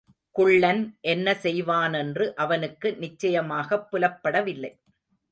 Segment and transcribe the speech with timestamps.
[0.35, 0.97] குள்ளன்
[1.01, 4.71] என்ன செய்வானென்று அவனுக்கு நிச்சயமாகப் புலப்படவில்லை.